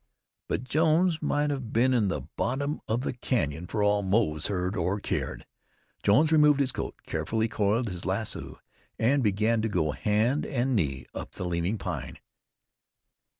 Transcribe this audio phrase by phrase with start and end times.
[0.47, 4.75] But Jones might have been in the bottom of the canyon for all Moze heard
[4.75, 5.45] or cared.
[6.01, 8.59] Jones removed his coat, carefully coiled his lasso,
[8.97, 12.17] and began to go hand and knee up the leaning pine.